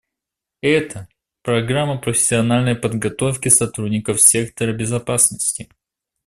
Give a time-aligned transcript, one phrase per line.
[0.63, 1.07] Это—
[1.43, 5.69] программа профессиональной подготовки сотрудников сектора безопасности.